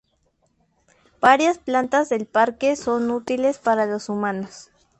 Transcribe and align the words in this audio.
Varias 1.19 1.59
plantas 1.59 2.09
del 2.09 2.25
parque 2.25 2.75
son 2.75 3.11
útiles 3.11 3.59
para 3.59 3.85
los 3.85 4.09
humanos. 4.09 4.71